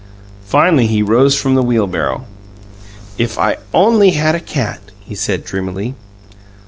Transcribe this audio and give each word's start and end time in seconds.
Finally, 0.45 0.87
he 0.87 1.03
rose 1.03 1.39
from 1.39 1.53
the 1.53 1.61
wheelbarrow. 1.61 2.25
"If 3.19 3.37
I 3.37 3.57
only 3.71 4.09
had 4.17 4.33
a 4.33 4.39
cat!" 4.39 4.79
he 5.05 5.13
said 5.13 5.43
dreamily. 5.45 5.93